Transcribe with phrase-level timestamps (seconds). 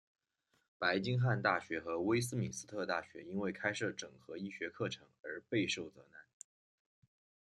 [0.79, 6.21] 白金汉大学和威斯敏斯特大学因为开设整合医学课程而备受责难。